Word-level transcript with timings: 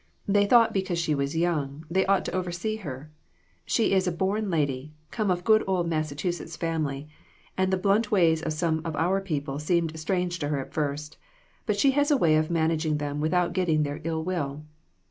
They 0.27 0.47
thought 0.47 0.73
because 0.73 0.97
she 0.97 1.13
was 1.13 1.37
young, 1.37 1.85
they 1.87 2.07
ought 2.07 2.25
to 2.25 2.31
oversee 2.33 2.77
her. 2.77 3.11
She 3.65 3.91
is 3.91 4.07
a 4.07 4.11
born 4.11 4.49
lady, 4.49 4.93
come 5.11 5.29
of 5.29 5.43
good 5.43 5.63
old 5.67 5.87
Massachusetts 5.89 6.55
family, 6.57 7.07
and 7.55 7.71
the 7.71 7.77
blunt 7.77 8.09
ways 8.09 8.41
of 8.41 8.51
some 8.51 8.81
of 8.83 8.95
our 8.95 9.21
people 9.21 9.59
seemed 9.59 9.99
strange 9.99 10.39
to 10.39 10.47
her 10.47 10.57
at 10.57 10.73
first, 10.73 11.17
but 11.67 11.77
she 11.77 11.91
has 11.91 12.09
a 12.09 12.17
way 12.17 12.35
of 12.35 12.49
man 12.49 12.71
aging 12.71 12.97
them 12.97 13.21
without 13.21 13.53
getting 13.53 13.83
their 13.83 14.01
ill 14.03 14.23
will. 14.23 14.65